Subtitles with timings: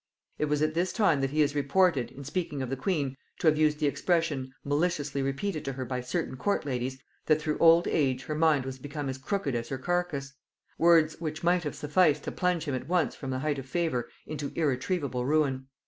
[0.39, 3.45] It was at this time that he is reported, in speaking of the queen, to
[3.45, 7.87] have used the expression, maliciously repeated to her by certain court ladies, that through old
[7.87, 10.33] age her mind was become as crooked as her carcase:
[10.79, 14.09] words which might have sufficed to plunge him at once from the height of favor
[14.25, 15.67] into irretrievable ruin.